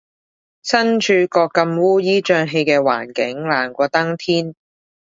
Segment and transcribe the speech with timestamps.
[0.63, 4.55] 身處個咁烏煙瘴氣嘅環境，難過登天